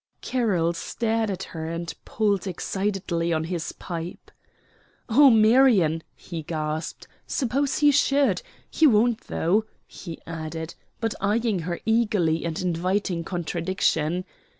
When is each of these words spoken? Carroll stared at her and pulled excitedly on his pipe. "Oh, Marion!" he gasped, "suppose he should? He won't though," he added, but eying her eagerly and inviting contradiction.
Carroll 0.21 0.73
stared 0.73 1.29
at 1.29 1.43
her 1.53 1.67
and 1.69 1.93
pulled 2.05 2.47
excitedly 2.47 3.31
on 3.31 3.43
his 3.43 3.71
pipe. 3.73 4.31
"Oh, 5.07 5.29
Marion!" 5.29 6.01
he 6.15 6.41
gasped, 6.41 7.07
"suppose 7.27 7.77
he 7.77 7.91
should? 7.91 8.41
He 8.67 8.87
won't 8.87 9.21
though," 9.27 9.65
he 9.85 10.19
added, 10.25 10.73
but 10.99 11.13
eying 11.21 11.59
her 11.67 11.79
eagerly 11.85 12.45
and 12.45 12.59
inviting 12.59 13.23
contradiction. 13.23 14.25